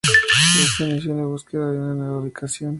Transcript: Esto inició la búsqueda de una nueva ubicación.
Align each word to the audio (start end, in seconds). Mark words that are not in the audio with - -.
Esto 0.59 0.85
inició 0.87 1.13
la 1.13 1.25
búsqueda 1.25 1.71
de 1.71 1.77
una 1.77 1.93
nueva 1.93 2.17
ubicación. 2.23 2.69